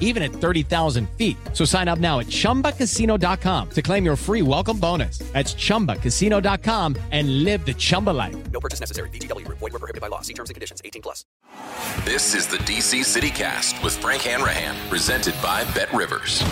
[0.00, 1.36] even at 30,000 feet.
[1.52, 5.18] So sign up now at chumbacasino.com to claim your free welcome bonus.
[5.32, 8.50] That's chumbacasino.com and live the Chumba life.
[8.50, 9.08] No purchase necessary.
[9.10, 9.58] VGW Group.
[9.58, 10.20] Void were prohibited by law.
[10.22, 10.82] See terms and conditions.
[10.84, 11.24] 18 plus.
[12.04, 16.42] This is the DC City Cast with Frank Hanrahan, presented by Bet Rivers.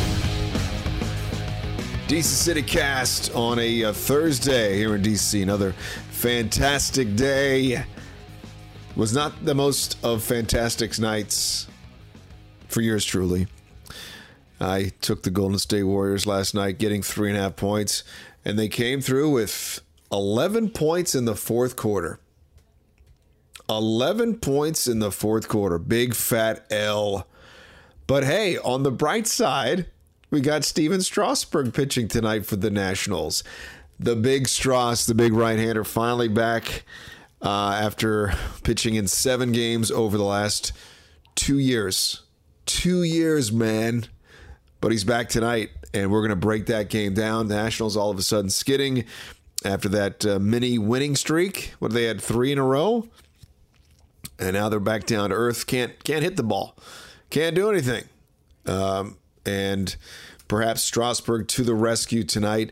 [2.09, 5.43] DC City Cast on a uh, Thursday here in DC.
[5.43, 5.73] Another
[6.11, 7.85] fantastic day.
[8.97, 11.68] Was not the most of fantastic nights
[12.69, 13.49] for yours truly.
[14.61, 18.03] I took the Golden State Warriors last night, getting three and a half points,
[18.45, 19.81] and they came through with
[20.13, 22.19] 11 points in the fourth quarter.
[23.69, 25.79] 11 points in the fourth quarter.
[25.79, 27.27] Big fat L.
[28.07, 29.87] But hey, on the bright side,
[30.31, 33.45] we got Stephen Strasburg pitching tonight for the Nationals.
[34.01, 36.85] The big Strauss, the big right hander, finally back
[37.43, 40.73] uh, after pitching in seven games over the last
[41.35, 42.23] two years.
[42.69, 44.05] Two years, man.
[44.83, 47.49] But he's back tonight, and we're going to break that game down.
[47.49, 49.07] The Nationals all of a sudden skidding
[49.65, 51.73] after that uh, mini winning streak.
[51.79, 53.09] What they had three in a row,
[54.39, 55.67] and now they're back down to earth.
[55.67, 56.77] Can't can't hit the ball,
[57.31, 58.05] can't do anything.
[58.67, 59.97] Um, and
[60.47, 62.71] perhaps Strasburg to the rescue tonight.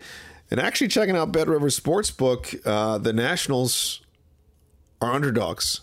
[0.50, 4.02] And actually, checking out Bet River Sportsbook, uh, the Nationals
[5.00, 5.80] are underdogs,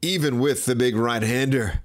[0.00, 1.80] even with the big right hander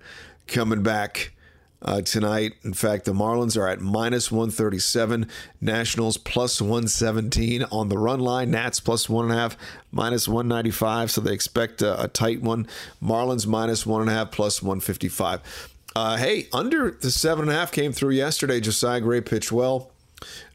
[0.47, 1.33] coming back
[1.81, 2.53] uh, tonight.
[2.63, 5.27] In fact, the Marlins are at minus 137,
[5.61, 9.57] Nationals plus 117 on the run line, Nats plus one and a half,
[9.91, 11.11] minus 195.
[11.11, 12.67] So they expect a, a tight one.
[13.03, 15.71] Marlins minus one and a half, plus 155.
[15.95, 18.59] Uh, hey, under the seven and a half came through yesterday.
[18.59, 19.91] Josiah Gray pitched well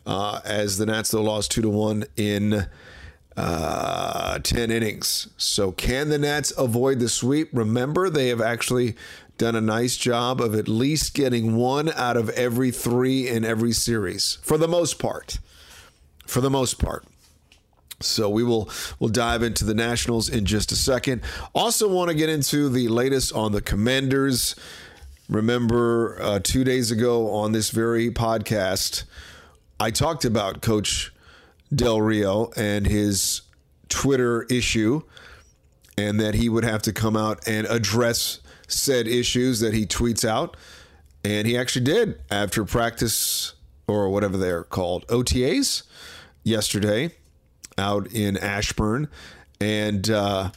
[0.04, 2.66] uh, as the Nats though lost two to one in
[3.36, 5.28] uh, ten innings.
[5.38, 7.48] So can the Nats avoid the sweep?
[7.52, 8.96] Remember, they have actually
[9.40, 13.72] done a nice job of at least getting one out of every three in every
[13.72, 15.38] series for the most part.
[16.26, 17.06] For the most part.
[18.00, 18.68] So we will
[18.98, 21.22] we'll dive into the Nationals in just a second.
[21.54, 24.56] Also want to get into the latest on the Commanders.
[25.30, 29.04] Remember, uh, two days ago on this very podcast,
[29.78, 31.14] I talked about Coach
[31.74, 33.40] Del Rio and his
[33.88, 35.00] Twitter issue,
[35.96, 40.26] and that he would have to come out and address said issues that he tweets
[40.26, 40.56] out.
[41.22, 43.54] And he actually did after practice
[43.86, 45.82] or whatever they're called, OTAs,
[46.42, 47.10] yesterday
[47.76, 49.08] out in Ashburn.
[49.60, 50.50] And, uh,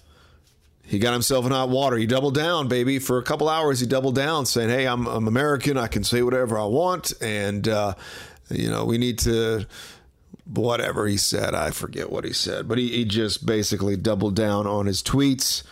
[0.85, 1.97] he got himself in hot water.
[1.97, 2.99] He doubled down, baby.
[2.99, 5.77] For a couple hours, he doubled down, saying, "Hey, I'm, I'm American.
[5.77, 7.93] I can say whatever I want, and uh,
[8.49, 9.65] you know, we need to."
[10.45, 14.67] Whatever he said, I forget what he said, but he, he just basically doubled down
[14.67, 15.63] on his tweets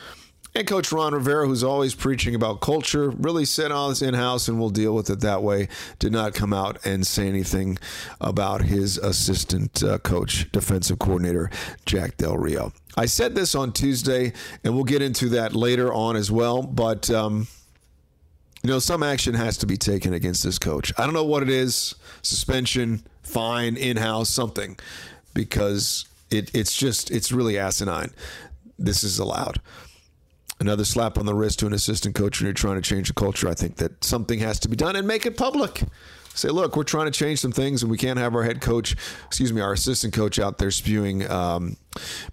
[0.54, 4.50] And Coach Ron Rivera, who's always preaching about culture, really said, "Oh, it's in house,
[4.50, 7.78] and we'll deal with it that way." Did not come out and say anything
[8.20, 11.50] about his assistant uh, coach, defensive coordinator
[11.86, 12.74] Jack Del Rio.
[12.98, 14.34] I said this on Tuesday,
[14.66, 16.62] and we'll get into that later on as well.
[16.64, 17.48] But um,
[18.62, 20.92] you know, some action has to be taken against this coach.
[20.98, 24.78] I don't know what it is: suspension, fine, in-house, something,
[25.34, 28.12] because it, it's just it's really asinine.
[28.78, 29.62] This is allowed
[30.62, 33.14] another slap on the wrist to an assistant coach when you're trying to change the
[33.14, 33.50] culture.
[33.50, 35.84] I think that something has to be done and make it public.
[36.34, 38.96] Say, look, we're trying to change some things, and we can't have our head coach,
[39.26, 41.76] excuse me, our assistant coach out there spewing um,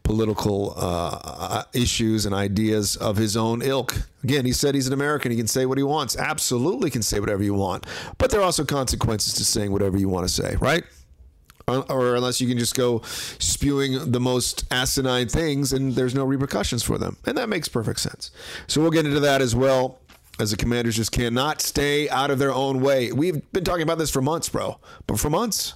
[0.04, 3.96] political uh, issues and ideas of his own ilk.
[4.22, 5.32] Again, he said he's an American.
[5.32, 6.16] He can say what he wants.
[6.16, 7.86] Absolutely can say whatever you want.
[8.18, 10.84] But there are also consequences to saying whatever you want to say, right?
[11.68, 16.82] Or unless you can just go spewing the most asinine things and there's no repercussions
[16.82, 17.16] for them.
[17.26, 18.30] And that makes perfect sense.
[18.66, 20.00] So we'll get into that as well.
[20.40, 23.10] As the commanders just cannot stay out of their own way.
[23.10, 24.78] We've been talking about this for months, bro.
[25.08, 25.74] But for months.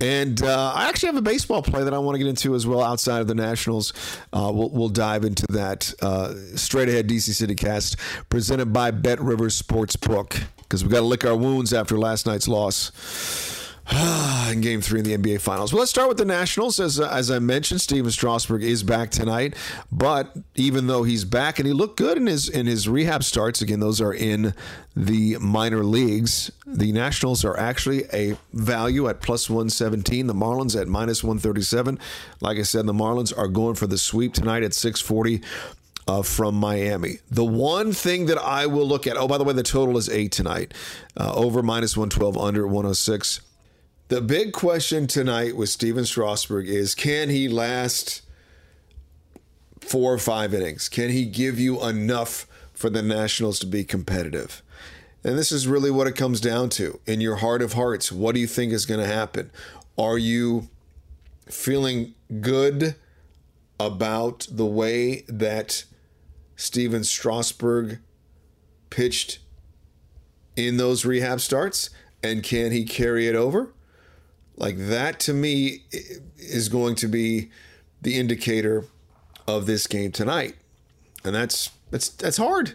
[0.00, 2.66] And uh, I actually have a baseball play that I want to get into as
[2.66, 3.92] well outside of the Nationals.
[4.34, 7.96] Uh, we'll, we'll, dive into that uh, straight ahead DC City Cast
[8.28, 12.48] presented by Bet Rivers Sportsbook because we got to lick our wounds after last night's
[12.48, 13.63] loss.
[14.50, 15.72] in game three in the NBA Finals.
[15.72, 16.80] Well, let's start with the Nationals.
[16.80, 19.54] As, uh, as I mentioned, Stephen Strasburg is back tonight,
[19.92, 23.60] but even though he's back and he looked good in his in his rehab starts,
[23.60, 24.54] again, those are in
[24.96, 26.50] the minor leagues.
[26.66, 30.28] The Nationals are actually a value at plus 117.
[30.28, 31.98] The Marlins at minus 137.
[32.40, 35.42] Like I said, the Marlins are going for the sweep tonight at 640.
[36.06, 37.20] Uh, from Miami.
[37.30, 40.10] The one thing that I will look at, oh, by the way, the total is
[40.10, 40.74] eight tonight,
[41.16, 43.40] uh, over minus 112, under 106.
[44.08, 48.20] The big question tonight with Stephen Strasburg is can he last
[49.80, 50.90] four or five innings?
[50.90, 54.62] Can he give you enough for the Nationals to be competitive?
[55.24, 57.00] And this is really what it comes down to.
[57.06, 59.50] In your heart of hearts, what do you think is going to happen?
[59.96, 60.68] Are you
[61.48, 62.96] feeling good
[63.80, 65.84] about the way that
[66.56, 68.00] Stephen Strasburg
[68.90, 69.38] pitched
[70.56, 71.88] in those rehab starts?
[72.22, 73.73] And can he carry it over?
[74.56, 75.84] Like that to me
[76.38, 77.50] is going to be
[78.02, 78.84] the indicator
[79.46, 80.54] of this game tonight.
[81.24, 82.74] And that's that's that's hard.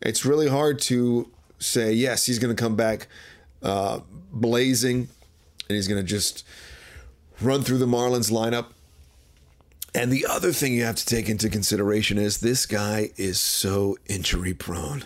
[0.00, 3.08] It's really hard to say yes, he's going to come back
[3.62, 4.00] uh,
[4.32, 5.08] blazing
[5.68, 6.44] and he's going to just
[7.40, 8.66] run through the Marlins lineup.
[9.94, 13.96] And the other thing you have to take into consideration is this guy is so
[14.06, 15.04] injury prone.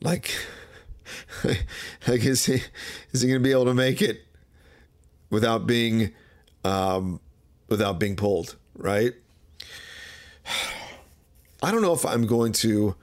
[0.00, 0.32] Like,
[1.44, 2.62] like is he
[3.12, 4.25] is he going to be able to make it
[5.30, 6.12] without being
[6.64, 7.20] um,
[7.68, 9.12] without being pulled, right?
[11.62, 12.96] I don't know if I'm going to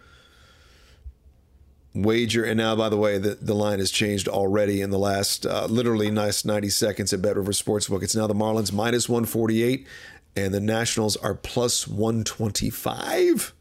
[1.94, 2.44] wager.
[2.44, 5.66] And now, by the way, the, the line has changed already in the last uh,
[5.66, 8.04] literally nice 90 seconds at Bet River Sportsbook.
[8.04, 9.88] It's now the Marlins minus 148
[10.36, 13.54] and the Nationals are plus 125.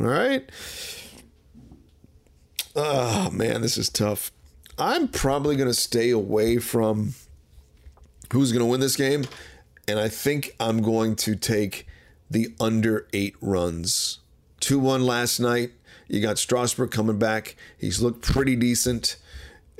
[0.00, 0.48] All right.
[2.76, 4.30] Oh, man, this is tough.
[4.78, 7.14] I'm probably going to stay away from
[8.32, 9.24] who's going to win this game.
[9.86, 11.86] And I think I'm going to take
[12.30, 14.18] the under eight runs.
[14.60, 15.72] 2 1 last night.
[16.08, 17.56] You got Strasburg coming back.
[17.78, 19.16] He's looked pretty decent.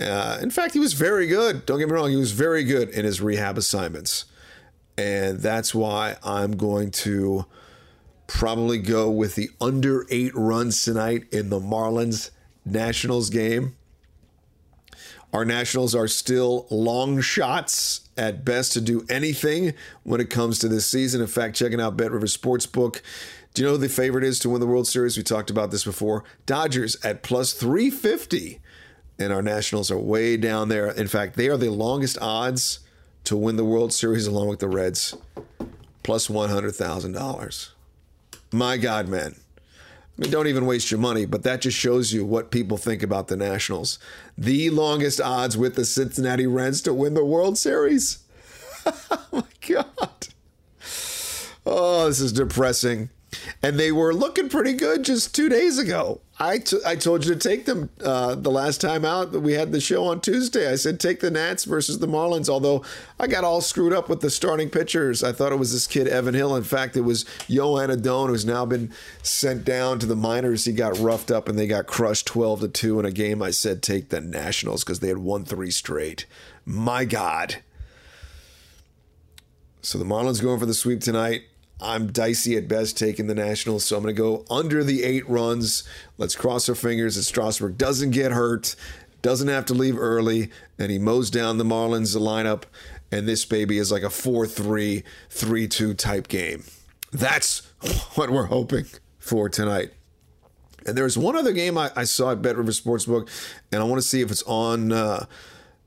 [0.00, 1.67] Uh, in fact, he was very good.
[1.67, 4.27] Don't get me wrong, he was very good in his rehab assignments.
[4.97, 7.47] And that's why I'm going to
[8.27, 12.31] probably go with the under eight runs tonight in the Marlins
[12.64, 13.76] Nationals game.
[15.32, 20.68] Our Nationals are still long shots at best to do anything when it comes to
[20.68, 21.20] this season.
[21.20, 23.02] In fact, checking out Bet River Sportsbook.
[23.52, 25.16] Do you know who the favorite is to win the World Series?
[25.16, 26.25] We talked about this before.
[26.47, 28.61] Dodgers at plus 350.
[29.18, 30.90] And our Nationals are way down there.
[30.90, 32.80] In fact, they are the longest odds
[33.25, 35.16] to win the World Series along with the Reds.
[36.02, 37.68] Plus $100,000.
[38.52, 39.35] My God, man.
[40.19, 43.05] I mean, don't even waste your money, but that just shows you what people think
[43.05, 44.01] about the Nationals.
[44.37, 48.19] The longest odds with the Cincinnati Reds to win the World Series.
[48.87, 50.29] oh my God.
[51.65, 53.11] Oh, this is depressing
[53.63, 56.21] and they were looking pretty good just two days ago.
[56.40, 59.54] I, t- I told you to take them uh, the last time out that we
[59.54, 60.71] had the show on Tuesday.
[60.71, 62.85] I said take the Nats versus the Marlins, although
[63.18, 65.25] I got all screwed up with the starting pitchers.
[65.25, 66.54] I thought it was this kid, Evan Hill.
[66.54, 68.92] In fact, it was Joan Adon, who's now been
[69.23, 70.64] sent down to the minors.
[70.64, 73.42] He got roughed up and they got crushed 12 to 2 in a game.
[73.42, 76.25] I said take the Nationals because they had won three straight.
[76.64, 77.57] My God.
[79.83, 81.42] So the Marlins going for the sweep tonight.
[81.80, 85.28] I'm dicey at best taking the Nationals, so I'm going to go under the eight
[85.28, 85.85] runs.
[86.16, 88.75] Let's cross our fingers that Strasburg doesn't get hurt,
[89.23, 92.64] doesn't have to leave early, and he mows down the Marlins lineup.
[93.12, 96.64] And this baby is like a 4 3, 3 2 type game.
[97.12, 97.61] That's
[98.14, 98.87] what we're hoping
[99.18, 99.92] for tonight.
[100.85, 103.28] And there's one other game I, I saw at Bet River Sportsbook,
[103.73, 104.92] and I want to see if it's on.
[104.92, 105.26] Uh,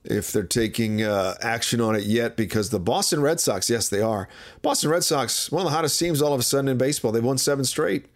[0.04, 4.02] if they're taking uh, action on it yet because the Boston Red Sox, yes, they
[4.02, 4.28] are.
[4.62, 7.12] Boston Red Sox, one of the hottest teams all of a sudden in baseball.
[7.12, 8.08] They've won seven straight.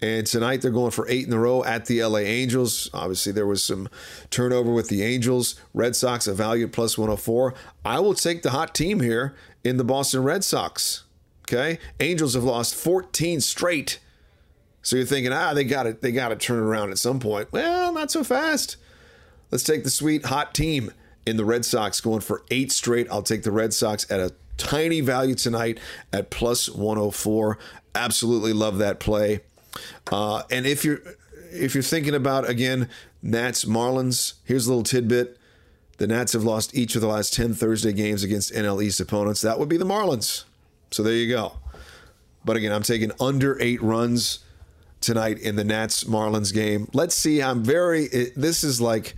[0.00, 2.88] And tonight they're going for eight in a row at the LA Angels.
[2.94, 3.88] Obviously, there was some
[4.30, 5.56] turnover with the Angels.
[5.74, 7.52] Red Sox, a value plus 104.
[7.84, 11.04] I will take the hot team here in the Boston Red Sox.
[11.42, 11.80] Okay.
[11.98, 13.98] Angels have lost 14 straight.
[14.82, 17.52] So you're thinking, ah, they got it, they got to turn around at some point.
[17.52, 18.76] Well, not so fast.
[19.50, 20.92] Let's take the sweet hot team
[21.28, 23.06] in the Red Sox going for eight straight.
[23.10, 25.78] I'll take the Red Sox at a tiny value tonight
[26.12, 27.58] at plus 104.
[27.94, 29.40] Absolutely love that play.
[30.10, 31.00] Uh, and if you're
[31.50, 32.88] if you're thinking about again
[33.22, 35.38] Nats Marlins, here's a little tidbit:
[35.98, 39.40] the Nats have lost each of the last ten Thursday games against NL East opponents.
[39.42, 40.44] That would be the Marlins.
[40.90, 41.52] So there you go.
[42.44, 44.40] But again, I'm taking under eight runs
[45.00, 46.88] tonight in the Nats Marlins game.
[46.92, 47.42] Let's see.
[47.42, 48.04] I'm very.
[48.04, 49.14] It, this is like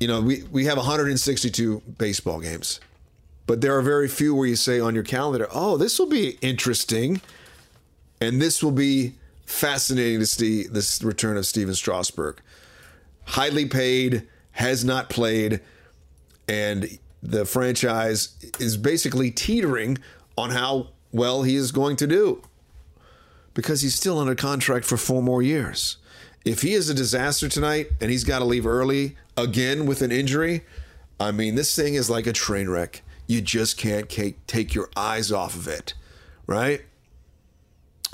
[0.00, 2.80] you know, we, we have 162 baseball games,
[3.46, 6.38] but there are very few where you say on your calendar, oh, this will be
[6.40, 7.20] interesting.
[8.20, 9.14] And this will be
[9.46, 12.40] fascinating to see this return of Stephen Strasburg.
[13.24, 15.60] Highly paid, has not played,
[16.48, 19.98] and the franchise is basically teetering
[20.36, 22.42] on how well he is going to do
[23.54, 25.96] because he's still under contract for four more years.
[26.44, 30.12] If he is a disaster tonight and he's got to leave early again with an
[30.12, 30.62] injury,
[31.18, 33.02] I mean, this thing is like a train wreck.
[33.26, 34.08] You just can't
[34.46, 35.94] take your eyes off of it,
[36.46, 36.82] right?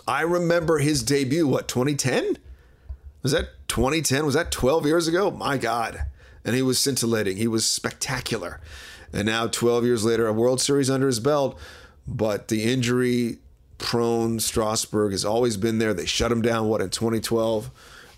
[0.06, 2.38] I remember his debut, what, 2010?
[3.22, 4.24] Was that 2010?
[4.24, 5.30] Was that 12 years ago?
[5.30, 6.04] My God.
[6.44, 7.36] And he was scintillating.
[7.36, 8.60] He was spectacular.
[9.12, 11.58] And now, 12 years later, a World Series under his belt.
[12.06, 13.38] But the injury
[13.78, 15.92] prone Strasburg has always been there.
[15.92, 17.70] They shut him down, what, in 2012?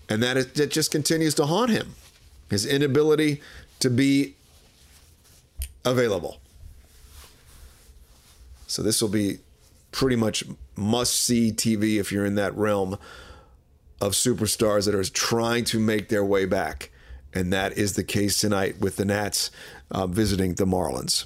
[0.09, 1.95] And that it, it just continues to haunt him.
[2.49, 3.41] His inability
[3.79, 4.35] to be
[5.85, 6.39] available.
[8.67, 9.39] So this will be
[9.91, 10.43] pretty much
[10.75, 12.97] must see TV if you're in that realm
[14.01, 16.91] of superstars that are trying to make their way back.
[17.33, 19.51] And that is the case tonight with the Nats
[19.91, 21.25] uh, visiting the Marlins.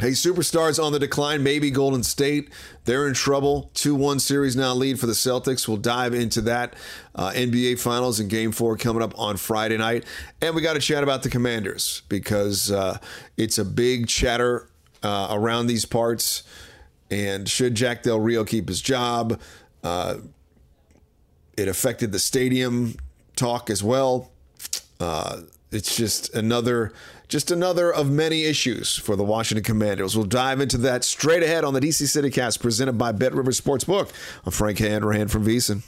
[0.00, 1.42] Hey, superstars on the decline.
[1.42, 2.50] Maybe Golden State.
[2.84, 3.72] They're in trouble.
[3.74, 5.66] 2 1 series now lead for the Celtics.
[5.66, 6.74] We'll dive into that.
[7.16, 10.04] Uh, NBA Finals and Game 4 coming up on Friday night.
[10.40, 12.98] And we got to chat about the Commanders because uh,
[13.36, 14.68] it's a big chatter
[15.02, 16.44] uh, around these parts.
[17.10, 19.40] And should Jack Del Rio keep his job?
[19.82, 20.18] Uh,
[21.56, 22.94] it affected the stadium
[23.34, 24.30] talk as well.
[25.00, 25.40] Uh,
[25.72, 26.92] it's just another
[27.28, 30.16] just another of many issues for the Washington Commanders.
[30.16, 34.10] We'll dive into that straight ahead on the DC CityCast presented by Bet River Sportsbook.
[34.44, 35.82] I'm Frank Hanrahan from VSiN.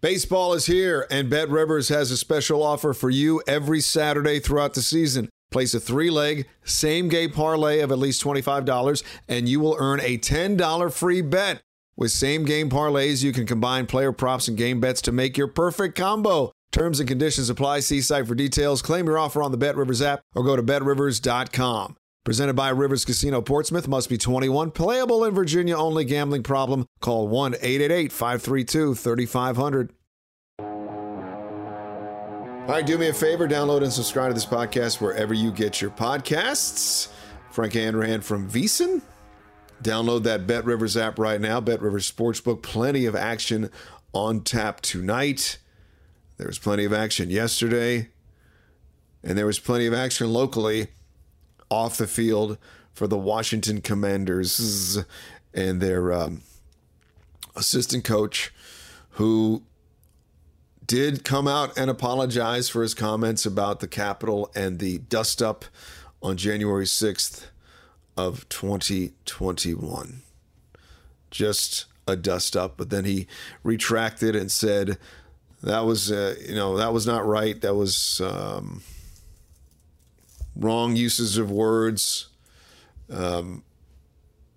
[0.00, 4.74] Baseball is here, and Bet Rivers has a special offer for you every Saturday throughout
[4.74, 5.28] the season.
[5.50, 10.00] Place a three leg, same game parlay of at least $25, and you will earn
[10.00, 11.62] a $10 free bet.
[11.96, 15.48] With same game parlays, you can combine player props and game bets to make your
[15.48, 16.52] perfect combo.
[16.76, 17.80] Terms and conditions apply.
[17.80, 18.82] See site for details.
[18.82, 21.96] Claim your offer on the Bet Rivers app or go to betrivers.com.
[22.22, 23.88] Presented by Rivers Casino Portsmouth.
[23.88, 24.72] Must be 21.
[24.72, 26.04] Playable in Virginia only.
[26.04, 26.84] Gambling problem?
[27.00, 29.92] Call 1 888 532 3500.
[30.58, 30.66] All
[32.68, 35.92] right, do me a favor, download and subscribe to this podcast wherever you get your
[35.92, 37.08] podcasts.
[37.52, 39.00] Frank Hanrahan from VSiN.
[39.82, 41.58] Download that Bet Rivers app right now.
[41.62, 42.60] Bet Rivers Sportsbook.
[42.60, 43.70] Plenty of action
[44.12, 45.56] on tap tonight.
[46.36, 48.08] There was plenty of action yesterday,
[49.22, 50.88] and there was plenty of action locally
[51.70, 52.58] off the field
[52.92, 55.04] for the Washington Commanders
[55.54, 56.42] and their um,
[57.54, 58.52] assistant coach,
[59.10, 59.62] who
[60.86, 65.64] did come out and apologize for his comments about the Capitol and the dust up
[66.22, 67.46] on January 6th
[68.16, 70.22] of 2021.
[71.30, 73.26] Just a dust up, but then he
[73.62, 74.96] retracted and said
[75.62, 77.60] that was uh, you know that was not right.
[77.60, 78.82] That was um,
[80.54, 82.28] wrong uses of words.
[83.10, 83.62] Um,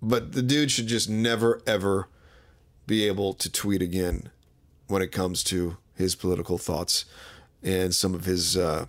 [0.02, 2.08] but the dude should just never ever
[2.86, 4.30] be able to tweet again
[4.88, 7.04] when it comes to his political thoughts
[7.62, 8.86] and some of his uh,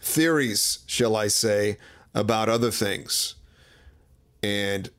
[0.00, 1.76] theories, shall I say,
[2.14, 3.34] about other things.
[4.42, 4.90] And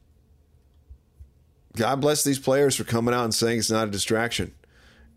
[1.75, 4.53] God bless these players for coming out and saying it's not a distraction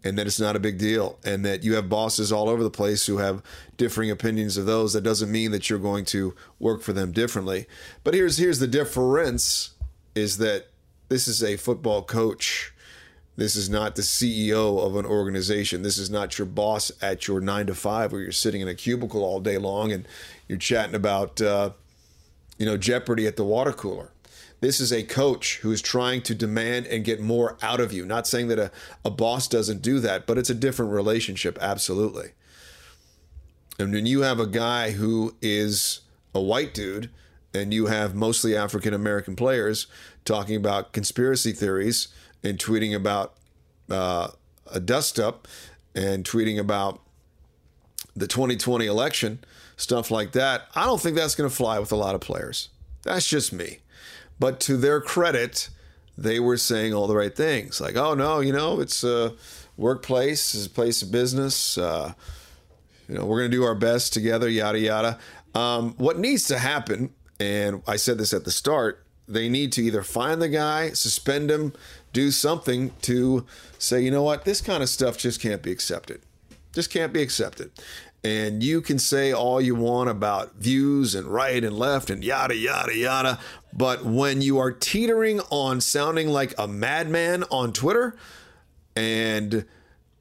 [0.05, 2.71] and that it's not a big deal and that you have bosses all over the
[2.71, 3.43] place who have
[3.77, 7.67] differing opinions of those that doesn't mean that you're going to work for them differently
[8.05, 9.71] but here's here's the difference
[10.15, 10.67] is that
[11.09, 12.75] this is a football coach
[13.37, 15.83] this is not the CEO of an organization.
[15.83, 18.75] This is not your boss at your nine to five where you're sitting in a
[18.75, 20.07] cubicle all day long and
[20.47, 21.71] you're chatting about, uh,
[22.59, 24.13] you know, Jeopardy at the water cooler.
[24.61, 28.07] This is a coach who is trying to demand and get more out of you.
[28.07, 28.71] Not saying that a,
[29.05, 32.31] a boss doesn't do that, but it's a different relationship, absolutely.
[33.79, 36.01] And when you have a guy who is
[36.35, 37.11] a white dude
[37.53, 39.87] and you have mostly African American players
[40.25, 42.09] talking about conspiracy theories
[42.43, 43.35] and tweeting about
[43.91, 44.29] uh,
[44.71, 45.47] a dust up
[45.95, 47.01] and tweeting about
[48.17, 49.45] the 2020 election,
[49.77, 52.69] stuff like that, I don't think that's going to fly with a lot of players.
[53.03, 53.79] That's just me.
[54.39, 55.69] But to their credit,
[56.17, 57.81] they were saying all the right things.
[57.81, 59.35] Like, oh no, you know, it's a
[59.77, 61.79] workplace, it's a place of business.
[61.79, 62.15] Uh,
[63.09, 65.19] you know, we're going to do our best together, yada yada.
[65.55, 69.83] Um, what needs to happen, and I said this at the start, they need to
[69.83, 71.73] either find the guy, suspend him,
[72.13, 73.47] do something to
[73.79, 76.23] say, you know what, this kind of stuff just can't be accepted.
[76.73, 77.71] Just can't be accepted.
[78.23, 82.57] And you can say all you want about views and right and left and yada,
[82.57, 83.39] yada, yada.
[83.77, 88.17] But when you are teetering on sounding like a madman on Twitter
[88.95, 89.65] and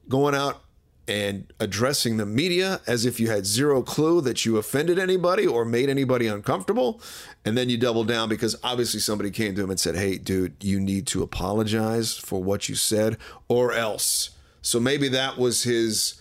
[0.08, 0.60] going out
[1.06, 5.64] and addressing the media as if you had zero clue that you offended anybody or
[5.64, 7.00] made anybody uncomfortable.
[7.44, 10.56] And then you double down because obviously somebody came to him and said, Hey, dude,
[10.60, 13.18] you need to apologize for what you said
[13.48, 14.30] or else.
[14.62, 16.14] So maybe that was his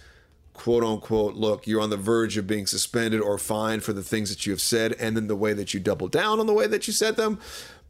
[0.54, 4.30] quote unquote look, you're on the verge of being suspended or fined for the things
[4.30, 6.68] that you have said and then the way that you double down on the way
[6.68, 7.40] that you said them.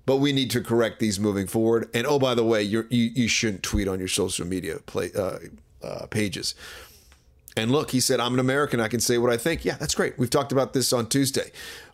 [0.05, 1.89] But we need to correct these moving forward.
[1.93, 5.39] And oh, by the way, you you shouldn't tweet on your social media play, uh,
[5.81, 6.55] uh, pages.
[7.55, 8.79] And look, he said, I'm an American.
[8.79, 9.63] I can say what I think.
[9.63, 10.17] Yeah, that's great.
[10.17, 11.51] We've talked about this on Tuesday.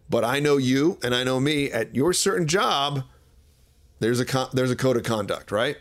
[0.10, 3.04] But I know you and I know me at your certain job,
[4.00, 5.78] there's a, con- there's a code of conduct, right?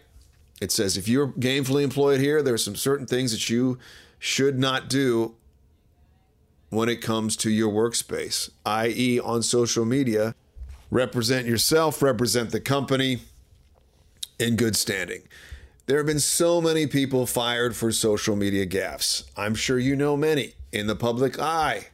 [0.60, 3.78] It says if you're gainfully employed here, there's some certain things that you
[4.18, 5.34] should not do
[6.70, 10.34] when it comes to your workspace, i.e., on social media.
[10.90, 13.20] Represent yourself, represent the company
[14.38, 15.22] in good standing.
[15.86, 19.24] There have been so many people fired for social media gaffes.
[19.36, 21.88] I'm sure you know many in the public eye,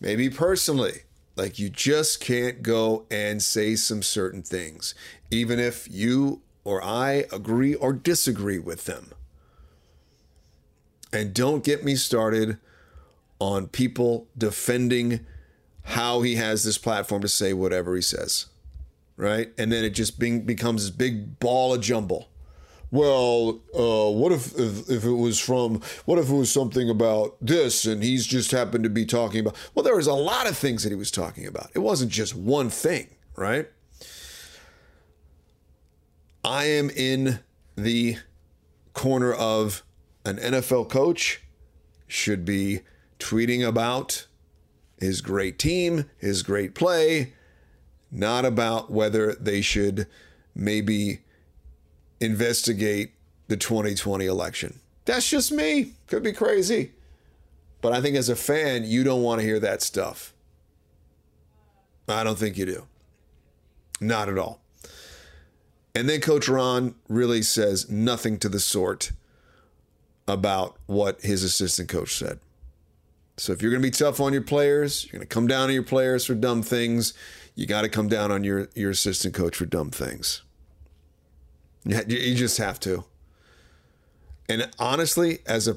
[0.00, 1.02] maybe personally.
[1.36, 4.94] Like you just can't go and say some certain things,
[5.30, 9.12] even if you or I agree or disagree with them.
[11.12, 12.58] And don't get me started
[13.38, 15.20] on people defending
[15.82, 18.46] how he has this platform to say whatever he says,
[19.16, 19.52] right?
[19.58, 22.30] And then it just being, becomes this big ball of jumble
[22.90, 27.36] well, uh, what if, if, if it was from what if it was something about
[27.40, 30.56] this and he's just happened to be talking about well there was a lot of
[30.56, 31.70] things that he was talking about.
[31.74, 33.68] It wasn't just one thing, right?
[36.42, 37.40] I am in
[37.76, 38.16] the
[38.92, 39.84] corner of
[40.30, 41.42] an NFL coach
[42.06, 42.80] should be
[43.18, 44.26] tweeting about
[44.98, 47.32] his great team, his great play,
[48.12, 50.06] not about whether they should
[50.54, 51.20] maybe
[52.20, 53.12] investigate
[53.48, 54.78] the 2020 election.
[55.04, 55.94] That's just me.
[56.06, 56.92] Could be crazy.
[57.80, 60.32] But I think as a fan, you don't want to hear that stuff.
[62.06, 62.86] I don't think you do.
[64.00, 64.60] Not at all.
[65.94, 69.12] And then Coach Ron really says nothing to the sort
[70.30, 72.38] about what his assistant coach said.
[73.36, 75.64] So if you're going to be tough on your players, you're going to come down
[75.64, 77.14] on your players for dumb things,
[77.54, 80.42] you got to come down on your, your assistant coach for dumb things.
[81.84, 83.04] You, you just have to.
[84.48, 85.76] And honestly, as a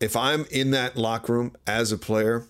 [0.00, 2.44] if I'm in that locker room as a player,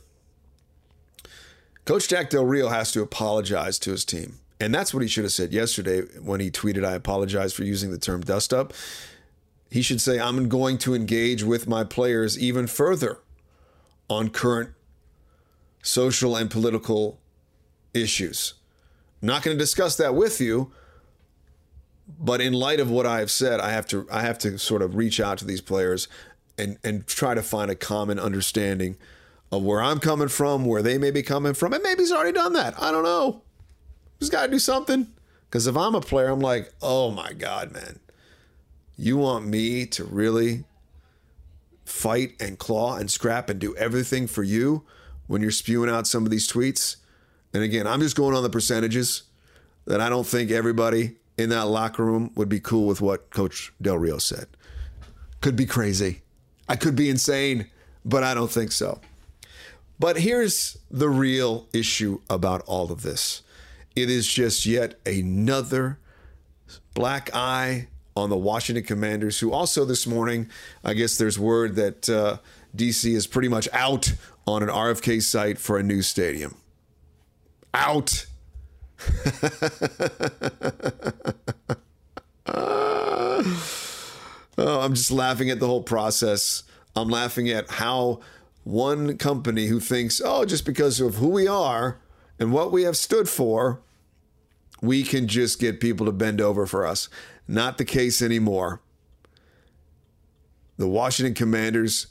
[1.85, 4.39] Coach Jack Del Rio has to apologize to his team.
[4.61, 7.91] And that's what he should have said yesterday when he tweeted, I apologize for using
[7.91, 8.73] the term dust up.
[9.75, 13.19] He should say, I'm going to engage with my players even further
[14.09, 14.71] on current
[15.83, 17.19] social and political
[17.93, 18.55] issues.
[19.21, 20.71] I'm not going to discuss that with you,
[22.07, 24.81] but in light of what I have said, I have to I have to sort
[24.81, 26.07] of reach out to these players
[26.57, 28.97] and and try to find a common understanding
[29.51, 32.31] of where I'm coming from, where they may be coming from, and maybe he's already
[32.31, 32.81] done that.
[32.81, 33.43] I don't know.
[34.21, 35.09] He's got to do something.
[35.51, 37.99] Because if I'm a player, I'm like, oh my god, man,
[38.97, 40.65] you want me to really
[41.85, 44.85] fight and claw and scrap and do everything for you
[45.27, 46.97] when you're spewing out some of these tweets?
[47.53, 49.25] And again, I'm just going on the percentages
[49.87, 53.73] that I don't think everybody in that locker room would be cool with what Coach
[53.81, 54.47] Del Rio said.
[55.41, 56.23] Could be crazy.
[56.69, 57.71] I could be insane,
[58.05, 59.01] but I don't think so.
[59.99, 63.43] But here's the real issue about all of this
[63.95, 65.99] it is just yet another
[66.95, 70.49] black eye on the Washington Commanders, who also this morning,
[70.85, 72.39] I guess there's word that uh,
[72.77, 74.15] DC is pretty much out
[74.47, 76.57] on an RFK site for a new stadium.
[77.73, 78.27] Out.
[82.47, 83.61] oh,
[84.57, 86.63] I'm just laughing at the whole process.
[86.95, 88.21] I'm laughing at how
[88.63, 91.99] one company who thinks, oh, just because of who we are
[92.39, 93.81] and what we have stood for,
[94.81, 97.09] we can just get people to bend over for us.
[97.47, 98.81] Not the case anymore.
[100.77, 102.09] The Washington Commanders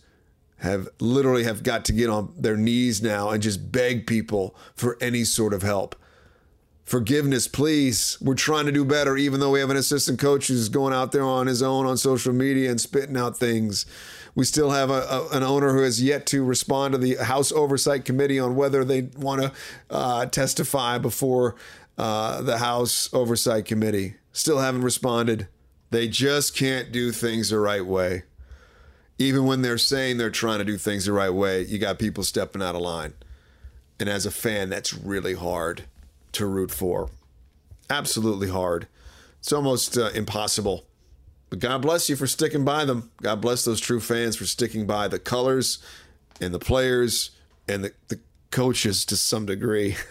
[0.58, 4.98] have literally have got to get on their knees now and just beg people for
[5.02, 5.96] any sort of help.
[6.86, 8.18] Forgiveness, please.
[8.22, 11.12] We're trying to do better, even though we have an assistant coach who's going out
[11.12, 13.86] there on his own on social media and spitting out things.
[14.36, 17.52] We still have a, a, an owner who has yet to respond to the House
[17.52, 19.52] Oversight Committee on whether they want to
[19.90, 21.56] uh, testify before
[21.98, 24.16] uh, the House Oversight Committee.
[24.34, 25.48] Still haven't responded.
[25.92, 28.24] They just can't do things the right way.
[29.20, 32.24] Even when they're saying they're trying to do things the right way, you got people
[32.24, 33.14] stepping out of line.
[34.00, 35.84] And as a fan, that's really hard
[36.34, 37.10] to root for.
[37.92, 38.88] Absolutely hard.
[39.40, 40.86] It's almost uh, impossible.
[41.52, 43.12] But God bless you for sticking by them.
[43.22, 45.78] God bless those true fans for sticking by the colors
[46.42, 47.30] and the players
[47.68, 48.20] and the, the
[48.50, 49.96] coaches to some degree.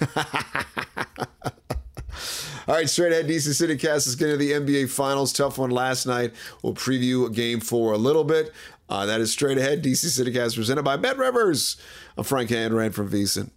[2.72, 5.30] All right, straight ahead, DC City Cast is getting to the NBA Finals.
[5.34, 6.32] Tough one last night.
[6.62, 8.50] We'll preview game four a little bit.
[8.88, 9.84] Uh, that is straight ahead.
[9.84, 11.76] DC City Cast presented by Bet Rivers.
[12.16, 13.50] I'm Frank Hanrahan from VSiN.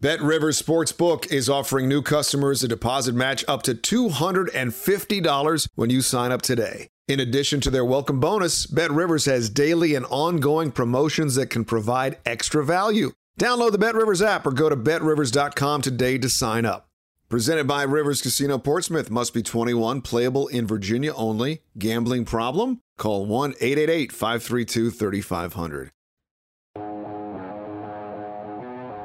[0.00, 6.00] Bet Rivers Sportsbook is offering new customers a deposit match up to $250 when you
[6.00, 6.88] sign up today.
[7.06, 11.66] In addition to their welcome bonus, Bet Rivers has daily and ongoing promotions that can
[11.66, 13.12] provide extra value.
[13.38, 16.88] Download the Bet Rivers app or go to betrivers.com today to sign up.
[17.34, 19.10] Presented by Rivers Casino Portsmouth.
[19.10, 21.62] Must be 21, playable in Virginia only.
[21.76, 22.80] Gambling problem?
[22.96, 25.90] Call 1 888 532 3500.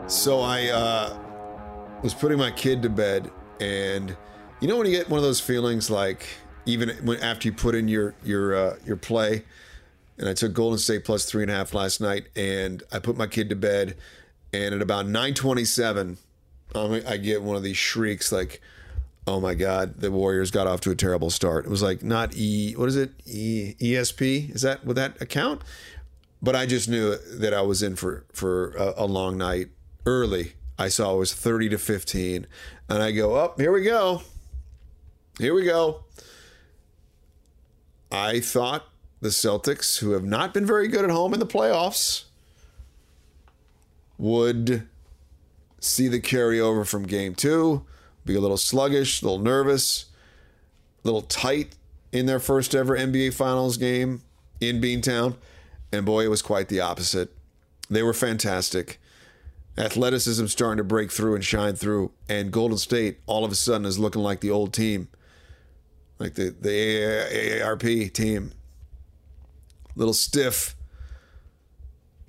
[0.06, 1.18] So I uh,
[2.04, 4.16] was putting my kid to bed, and
[4.60, 6.28] you know when you get one of those feelings like
[6.68, 9.44] even when after you put in your your uh, your play,
[10.20, 13.18] and I took Golden State plus three and a half last night, and I put
[13.18, 13.96] my kid to bed,
[14.54, 16.18] and at about 9:27
[16.76, 18.62] I get one of these shrieks like,
[19.26, 22.36] "Oh my God, the Warriors got off to a terrible start." It was like not
[22.36, 23.12] E, what is it?
[23.26, 25.62] E ESP is that with that account?
[26.42, 29.70] But I just knew that I was in for for a, a long night
[30.06, 30.54] early.
[30.78, 32.48] I saw it was thirty to fifteen,
[32.88, 33.56] and I go up.
[33.58, 34.22] Oh, here we go.
[35.40, 36.04] Here we go.
[38.12, 38.86] I thought
[39.22, 42.24] the Celtics, who have not been very good at home in the playoffs,
[44.18, 44.88] would
[45.80, 47.86] see the carryover from game two,
[48.26, 50.06] be a little sluggish, a little nervous,
[51.04, 51.76] a little tight
[52.12, 54.22] in their first ever NBA Finals game
[54.60, 55.36] in Beantown.
[55.92, 57.30] And boy, it was quite the opposite.
[57.90, 59.00] They were fantastic.
[59.78, 62.12] Athleticism starting to break through and shine through.
[62.28, 65.08] And Golden State all of a sudden is looking like the old team,
[66.20, 68.52] like the, the AARP team.
[69.96, 70.76] A little stiff,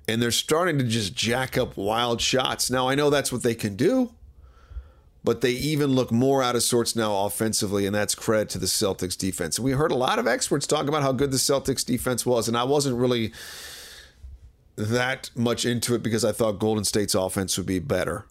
[0.08, 2.70] and they're starting to just jack up wild shots.
[2.70, 4.12] Now, I know that's what they can do,
[5.22, 8.66] but they even look more out of sorts now offensively, and that's credit to the
[8.66, 9.58] Celtics defense.
[9.58, 12.48] And we heard a lot of experts talk about how good the Celtics defense was,
[12.48, 13.32] and I wasn't really
[14.76, 18.26] that much into it because I thought Golden State's offense would be better.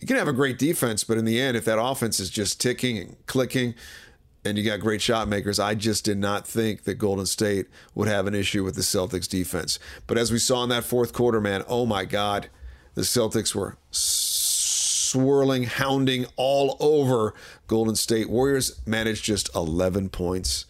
[0.00, 2.60] You can have a great defense, but in the end, if that offense is just
[2.60, 3.74] ticking and clicking,
[4.46, 5.58] and you got great shot makers.
[5.58, 9.28] I just did not think that Golden State would have an issue with the Celtics
[9.28, 9.78] defense.
[10.06, 12.48] But as we saw in that fourth quarter, man, oh my God,
[12.94, 17.34] the Celtics were swirling, hounding all over
[17.66, 18.30] Golden State.
[18.30, 20.66] Warriors managed just 11 points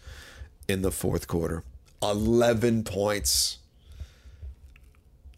[0.67, 1.63] in the fourth quarter.
[2.01, 3.59] 11 points.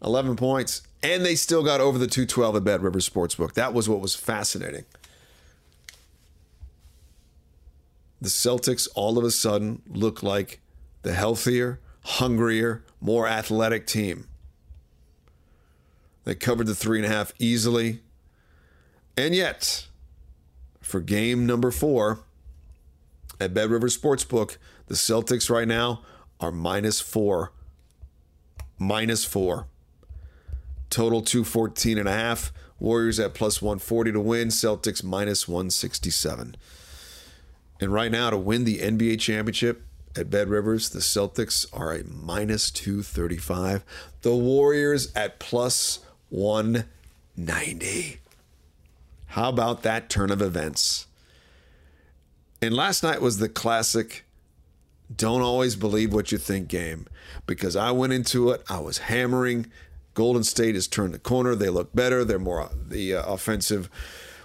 [0.02, 0.82] 11 points.
[1.02, 3.52] And they still got over the 212 at Bet River Sportsbook.
[3.54, 4.84] That was what was fascinating.
[8.20, 10.60] The Celtics all of a sudden look like
[11.02, 14.28] the healthier, hungrier, more athletic team.
[16.24, 18.00] They covered the three and a half easily.
[19.16, 19.86] And yet,
[20.80, 22.20] for game number four
[23.40, 26.02] at Bet River Sportsbook, the Celtics right now
[26.38, 27.52] are minus four.
[28.78, 29.66] Minus four.
[30.90, 32.52] Total 214 and a half.
[32.78, 34.48] Warriors at plus 140 to win.
[34.48, 36.56] Celtics minus 167.
[37.80, 39.82] And right now, to win the NBA championship
[40.16, 43.84] at Bet Rivers, the Celtics are a minus 235.
[44.22, 48.18] The Warriors at plus 190.
[49.26, 51.06] How about that turn of events?
[52.60, 54.24] And last night was the classic
[55.14, 57.06] don't always believe what you think game
[57.46, 59.66] because I went into it, I was hammering.
[60.14, 61.54] Golden State has turned the corner.
[61.54, 62.24] They look better.
[62.24, 63.88] They're more the uh, offensive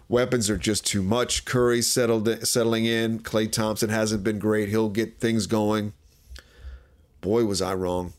[0.08, 1.46] weapons are just too much.
[1.46, 3.20] Curry settled settling in.
[3.20, 4.70] Klay Thompson hasn't been great.
[4.70, 5.94] He'll get things going.
[7.22, 8.14] Boy, was I wrong.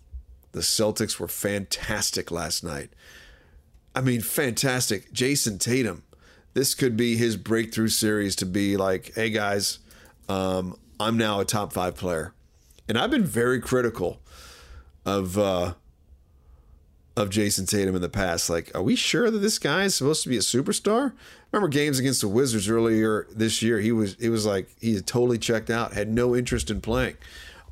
[0.52, 2.90] The Celtics were fantastic last night.
[3.94, 5.12] I mean, fantastic.
[5.12, 6.02] Jayson Tatum.
[6.54, 9.78] This could be his breakthrough series to be like, hey guys,
[10.28, 12.32] um, I'm now a top five player.
[12.88, 14.20] And I've been very critical
[15.04, 15.74] of uh,
[17.16, 18.50] of Jayson Tatum in the past.
[18.50, 21.12] Like, are we sure that this guy is supposed to be a superstar?
[21.50, 23.80] Remember games against the Wizards earlier this year?
[23.80, 27.16] He was he was like he had totally checked out, had no interest in playing.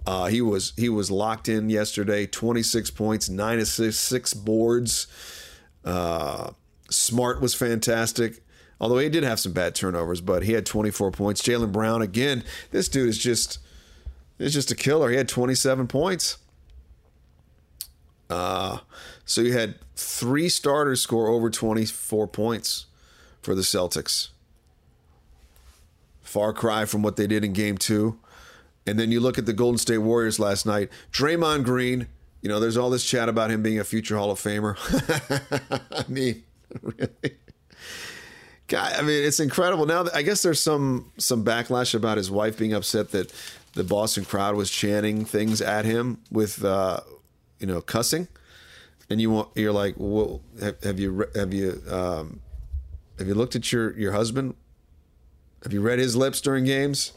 [0.07, 2.27] Uh, he was he was locked in yesterday.
[2.27, 5.07] Twenty six points, nine assists, six boards.
[5.85, 6.53] Uh,
[6.91, 8.41] Smart was fantastic.
[8.81, 11.41] Although he did have some bad turnovers, but he had 24 points.
[11.41, 12.43] Jaylen Brown again.
[12.71, 13.59] This dude is just
[14.39, 15.11] is just a killer.
[15.11, 16.39] He had 27 points.
[18.29, 18.79] Uh,
[19.25, 22.87] so you had three starters score over 24 points
[23.43, 24.29] for the Celtics.
[26.23, 28.19] Far cry from what they did in game two.
[28.87, 30.91] And then you look at the Golden State Warriors last night.
[31.13, 32.07] Draymond Green,
[32.43, 34.77] you know, there's all this chat about him being a future Hall of Famer.
[35.91, 36.43] I mean,
[36.83, 37.37] really.
[38.67, 39.87] God, I mean, it's incredible.
[39.87, 43.33] Now, I guess there's some some backlash about his wife being upset that
[43.75, 47.01] the Boston crowd was chanting things at him with, uh,
[47.59, 48.29] you know, cussing,
[49.15, 52.41] and you want you're like, well, have, have you have you um,
[53.17, 54.57] have you looked at your your husband?
[55.63, 57.13] Have you read his lips during games?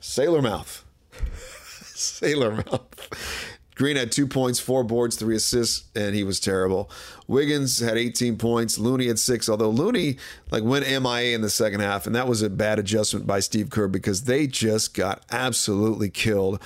[0.00, 0.84] Sailor mouth,
[1.94, 3.46] sailor mouth.
[3.76, 6.90] Green had two points, four boards, three assists, and he was terrible.
[7.28, 8.76] Wiggins had 18 points.
[8.76, 10.16] Looney had six, although Looney
[10.50, 13.70] like went MIA in the second half, and that was a bad adjustment by Steve
[13.70, 16.60] Kerr because they just got absolutely killed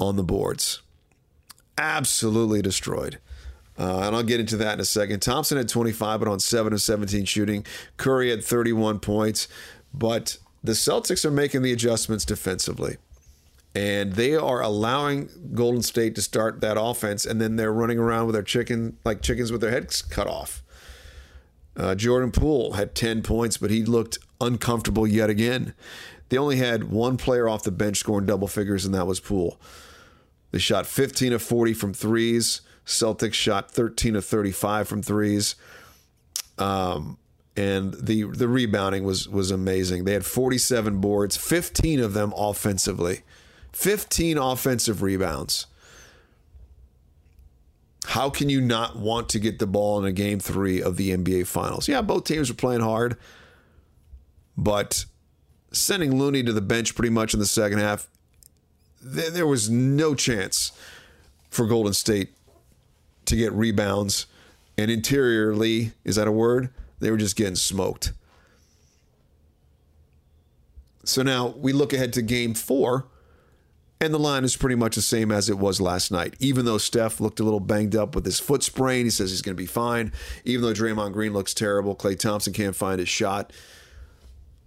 [0.00, 0.82] on the boards.
[1.78, 3.20] Absolutely destroyed.
[3.78, 5.20] Uh, and I'll get into that in a second.
[5.20, 7.64] Thompson had 25, but on 7 of 17 shooting.
[7.96, 9.48] Curry had 31 points.
[9.92, 12.96] But the Celtics are making the adjustments defensively
[13.76, 18.24] and they are allowing Golden State to start that offense, and then they're running around
[18.24, 20.62] with their chicken like chickens with their heads cut off.
[21.76, 25.74] Uh, Jordan Poole had 10 points, but he looked uncomfortable yet again.
[26.30, 29.60] They only had one player off the bench scoring double figures, and that was Poole.
[30.52, 32.62] They shot 15 of 40 from threes.
[32.86, 35.56] Celtics shot 13 of 35 from threes.
[36.56, 37.18] Um,
[37.56, 40.04] and the the rebounding was was amazing.
[40.04, 43.22] They had 47 boards, 15 of them offensively.
[43.72, 45.66] 15 offensive rebounds.
[48.06, 51.10] How can you not want to get the ball in a game three of the
[51.10, 51.88] NBA Finals?
[51.88, 53.18] Yeah, both teams were playing hard,
[54.56, 55.04] but
[55.72, 58.08] sending Looney to the bench pretty much in the second half,
[59.02, 60.72] there was no chance
[61.50, 62.30] for Golden State
[63.26, 64.26] to get rebounds.
[64.78, 66.70] And interiorly, is that a word?
[66.98, 68.12] They were just getting smoked.
[71.04, 73.06] So now we look ahead to game four
[74.00, 76.34] and the line is pretty much the same as it was last night.
[76.38, 79.42] Even though Steph looked a little banged up with his foot sprain, he says he's
[79.42, 80.12] going to be fine.
[80.44, 83.52] Even though Draymond Green looks terrible, Klay Thompson can't find his shot.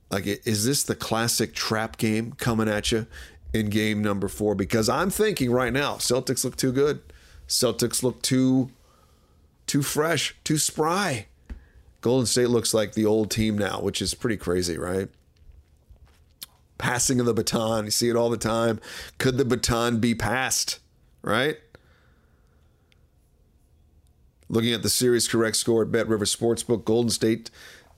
[0.09, 3.05] Like, is this the classic trap game coming at you
[3.53, 4.55] in game number four?
[4.55, 7.01] Because I'm thinking right now, Celtics look too good.
[7.49, 8.71] Celtics look too,
[9.67, 11.27] too fresh, too spry.
[11.99, 15.09] Golden State looks like the old team now, which is pretty crazy, right?
[16.79, 17.85] passing of the baton.
[17.85, 18.79] You see it all the time.
[19.19, 20.79] Could the baton be passed?
[21.21, 21.57] Right?
[24.47, 27.51] Looking at the series correct score at Bet River Sportsbook, Golden State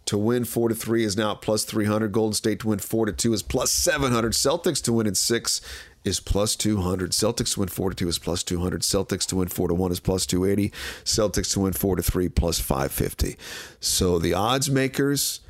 [0.06, 2.12] to win 4 to 3 is now plus 300.
[2.12, 4.34] Golden State to win 4 to 2 is plus 700.
[4.34, 5.62] Celtics to win in 6
[6.04, 7.12] is plus 200.
[7.12, 8.82] Celtics to win 4 to 2 is plus 200.
[8.82, 10.70] Celtics to win 4 to 1 is plus 280.
[11.04, 13.38] Celtics to win 4 to 3 plus 550.
[13.80, 15.42] So the odds makers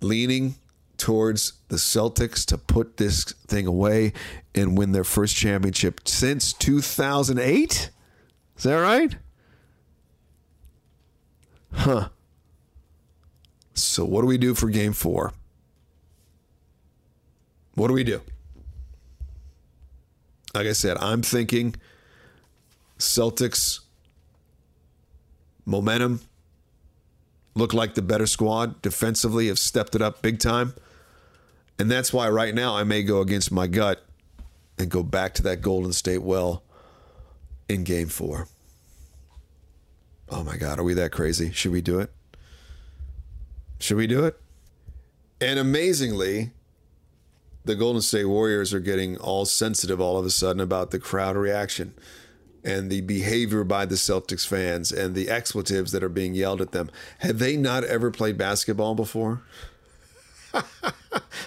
[0.00, 0.56] leaning
[1.02, 4.12] towards the Celtics to put this thing away
[4.54, 7.90] and win their first championship since 2008?
[8.56, 9.16] Is that right?
[11.72, 12.08] Huh.
[13.74, 15.32] So, what do we do for game four?
[17.74, 18.20] What do we do?
[20.54, 21.74] Like I said, I'm thinking
[22.98, 23.80] Celtics
[25.64, 26.20] momentum
[27.54, 30.74] look like the better squad defensively have stepped it up big time
[31.78, 34.04] And that's why right now I may go against my gut
[34.78, 36.62] and go back to that Golden State well
[37.68, 38.48] in game four.
[40.28, 41.50] Oh my God, are we that crazy?
[41.52, 42.10] Should we do it?
[43.80, 44.38] Should we do it?
[45.40, 46.52] And amazingly,
[47.64, 51.36] the Golden State Warriors are getting all sensitive all of a sudden about the crowd
[51.36, 51.94] reaction
[52.64, 56.72] and the behavior by the Celtics fans and the expletives that are being yelled at
[56.72, 56.90] them.
[57.18, 59.42] Have they not ever played basketball before?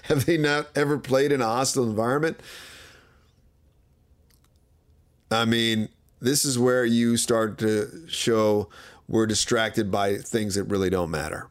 [0.04, 2.39] Have they not ever played in a hostile environment?
[5.32, 8.69] I mean, this is where you start to show
[9.08, 11.49] we're distracted by things that really don't matter.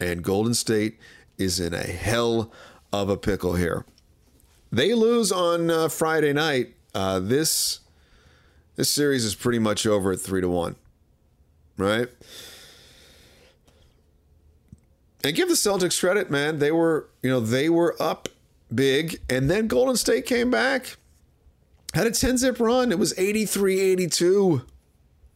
[0.00, 0.98] And Golden State
[1.38, 2.52] is in a hell
[2.92, 3.84] of a pickle here.
[4.72, 6.74] They lose on uh, Friday night.
[6.94, 7.80] Uh, this
[8.76, 10.76] this series is pretty much over at three to one,
[11.76, 12.08] right?
[15.24, 16.58] And give the Celtics credit, man.
[16.58, 18.28] They were, you know, they were up
[18.72, 20.96] big, and then Golden State came back,
[21.94, 22.92] had a 10 zip run.
[22.92, 24.62] It was 83 82.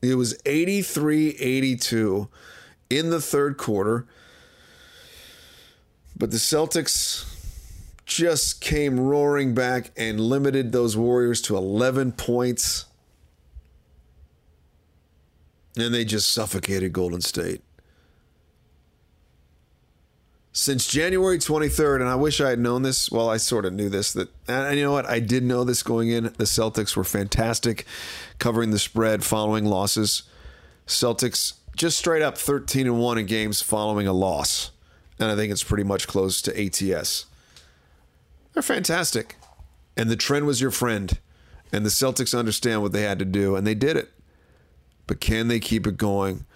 [0.03, 2.29] It was 83 82
[2.89, 4.07] in the third quarter.
[6.17, 7.30] But the Celtics
[8.11, 12.87] just came roaring back and limited those Warriors to 11 points.
[15.77, 17.63] And they just suffocated Golden State.
[20.53, 23.13] Since January 23rd, and I wish I had known this.
[23.13, 24.13] Well, I sort of knew this.
[24.13, 25.07] That and you know what?
[25.07, 26.25] I did know this going in.
[26.25, 27.87] The Celtics were fantastic,
[28.41, 30.25] covering the spread following losses.
[30.89, 34.73] Celtics just straight up 13 and one in games following a loss,
[35.21, 37.27] and I think it's pretty much close to ATS.
[38.53, 39.37] They're fantastic,
[39.97, 41.19] and the trend was your friend,
[41.73, 44.11] and the Celtics understand what they had to do, and they did it.
[45.07, 46.47] But can they keep it going?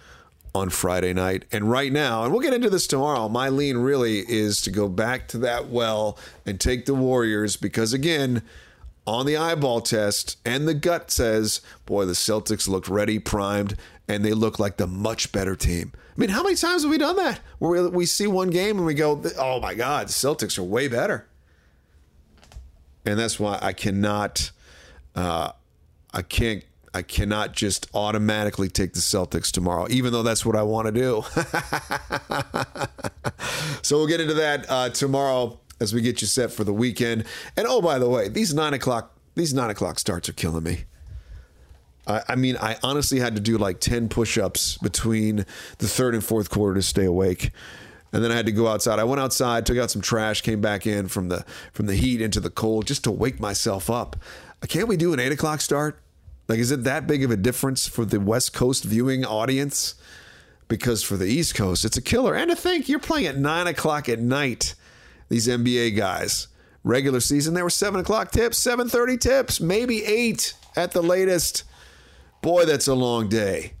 [0.55, 1.45] on Friday night.
[1.51, 4.87] And right now, and we'll get into this tomorrow, my lean really is to go
[4.87, 8.41] back to that well and take the Warriors because, again,
[9.05, 13.75] on the eyeball test and the gut says, boy, the Celtics look ready, primed,
[14.07, 15.91] and they look like the much better team.
[15.95, 17.41] I mean, how many times have we done that?
[17.59, 20.63] Where we, we see one game and we go, oh my God, the Celtics are
[20.63, 21.27] way better.
[23.05, 24.51] And that's why I cannot,
[25.15, 25.51] uh,
[26.13, 26.63] I can't
[26.95, 30.93] I cannot just automatically take the Celtics tomorrow, even though that's what I want to
[30.93, 31.25] do.
[33.81, 37.25] so we'll get into that uh, tomorrow as we get you set for the weekend.
[37.57, 40.85] And oh, by the way, these nine o'clock these nine o'clock starts are killing me.
[42.07, 45.45] I, I mean, I honestly had to do like ten push-ups between
[45.79, 47.51] the third and fourth quarter to stay awake
[48.15, 48.97] and then I had to go outside.
[48.97, 52.21] I went outside, took out some trash, came back in from the from the heat
[52.21, 54.15] into the cold just to wake myself up.
[54.63, 55.99] Uh, can't we do an eight o'clock start?
[56.47, 59.95] Like, is it that big of a difference for the West Coast viewing audience?
[60.69, 62.33] Because for the East Coast, it's a killer.
[62.33, 64.75] And to think you're playing at nine o'clock at night,
[65.27, 66.47] these NBA guys.
[66.85, 71.65] Regular season, they were seven o'clock tips, seven thirty tips, maybe eight at the latest.
[72.41, 73.73] Boy, that's a long day.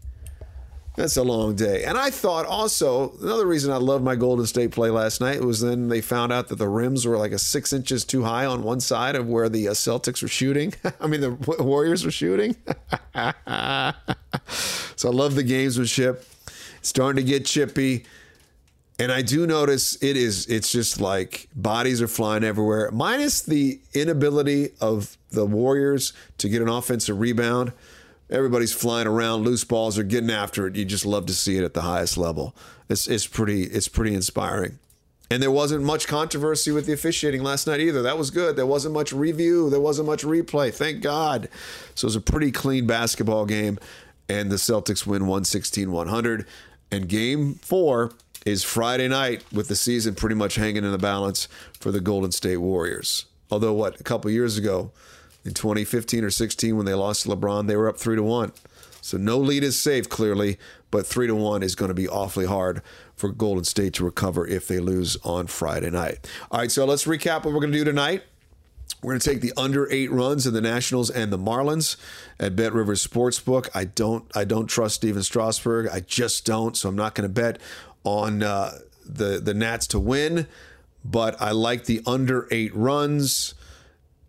[0.95, 1.83] That's a long day.
[1.83, 5.59] And I thought also, another reason I loved my Golden State play last night was
[5.59, 8.63] then they found out that the rims were like a six inches too high on
[8.63, 10.73] one side of where the uh, Celtics were shooting.
[11.01, 12.55] I mean, the Warriors were shooting.
[14.95, 16.23] so I love the gamesmanship.
[16.77, 18.05] It's starting to get chippy.
[18.97, 23.81] And I do notice it is, it's just like bodies are flying everywhere, minus the
[23.93, 27.73] inability of the Warriors to get an offensive rebound
[28.29, 30.75] everybody's flying around, loose balls are getting after it.
[30.75, 32.55] You just love to see it at the highest level.
[32.89, 34.79] It's it's pretty it's pretty inspiring.
[35.31, 38.03] And there wasn't much controversy with the officiating last night either.
[38.03, 38.55] That was good.
[38.55, 39.71] There wasn't much review.
[39.71, 40.71] There wasn't much replay.
[40.71, 41.49] Thank God.
[41.95, 43.79] So it was a pretty clean basketball game.
[44.29, 46.45] And the Celtics win 116 100.
[46.91, 48.13] And game four
[48.45, 51.47] is Friday night with the season pretty much hanging in the balance
[51.79, 53.25] for the Golden State Warriors.
[53.49, 54.91] Although, what, a couple years ago,
[55.45, 58.51] in 2015 or 16 when they lost to LeBron, they were up three to one.
[59.01, 60.57] So no lead is safe, clearly,
[60.89, 62.81] but three to one is going to be awfully hard
[63.15, 66.27] for Golden State to recover if they lose on Friday night.
[66.51, 68.23] All right, so let's recap what we're going to do tonight.
[69.03, 71.97] We're going to take the under eight runs in the Nationals and the Marlins
[72.39, 73.69] at Bet Rivers Sportsbook.
[73.75, 75.87] I don't, I don't trust Stephen Strasburg.
[75.87, 76.75] I just don't.
[76.75, 77.59] So I'm not going to bet
[78.03, 80.47] on uh, the the Nats to win.
[81.03, 83.53] But I like the under eight runs.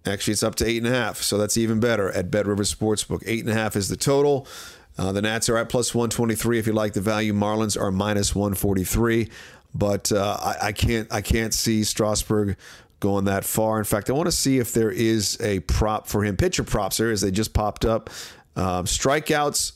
[0.07, 2.75] Actually, it's up to eight and a half, so that's even better at Bet Rivers
[2.75, 3.23] Sportsbook.
[3.27, 4.47] Eight and a half is the total.
[4.99, 7.33] Uh, the Nats are at plus 123 if you like the value.
[7.33, 9.29] Marlins are minus 143,
[9.75, 12.57] but uh, I, I, can't I can't see Strasburg
[13.01, 13.79] going that far.
[13.79, 16.37] In fact, I want to see if there is a prop for him.
[16.37, 18.09] Pitcher props there is they just popped up.
[18.57, 19.73] Um, strikeouts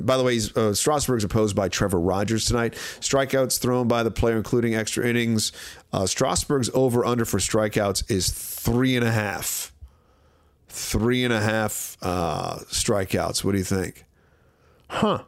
[0.00, 2.74] By the way, uh, Strasburg's opposed by Trevor Rogers tonight.
[3.00, 5.52] Strikeouts thrown by the player, including extra innings.
[5.92, 9.72] Uh, Strasburg's over under for strikeouts is three and a half.
[10.68, 13.44] Three and a half uh, strikeouts.
[13.44, 14.04] What do you think?
[14.88, 15.22] Huh.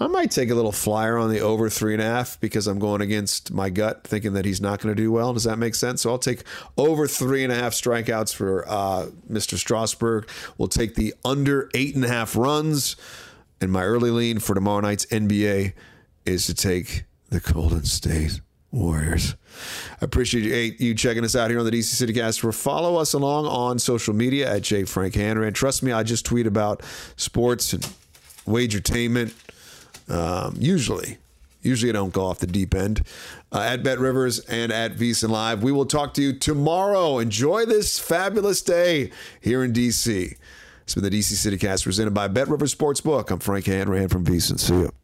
[0.00, 2.78] I might take a little flyer on the over three and a half because I'm
[2.78, 5.34] going against my gut, thinking that he's not going to do well.
[5.34, 6.00] Does that make sense?
[6.00, 6.42] So I'll take
[6.78, 9.58] over three and a half strikeouts for uh, Mr.
[9.58, 10.26] Strasburg.
[10.56, 12.96] We'll take the under eight and a half runs.
[13.60, 15.74] And my early lean for tomorrow night's NBA
[16.24, 18.40] is to take the Golden State
[18.70, 19.34] Warriors.
[20.00, 22.54] I appreciate you checking us out here on the DC City CityCast.
[22.54, 25.52] Follow us along on social media at J Frank Hanrahan.
[25.52, 26.82] Trust me, I just tweet about
[27.16, 27.82] sports and
[28.46, 29.34] wagertainment
[30.10, 31.18] um, usually,
[31.62, 33.02] usually I don't go off the deep end.
[33.52, 35.62] Uh, at Bet Rivers and at VSiN Live.
[35.62, 37.18] We will talk to you tomorrow.
[37.18, 40.36] Enjoy this fabulous day here in DC.
[40.90, 43.30] It's been the DC City CityCast presented by Bet Rivers Sportsbook.
[43.30, 44.58] I'm Frank Hanrahan from VSiN.
[44.58, 44.99] See you.